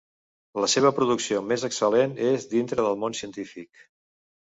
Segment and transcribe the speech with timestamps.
[0.61, 3.85] La seva producció més excel·lent és dintre del món científic.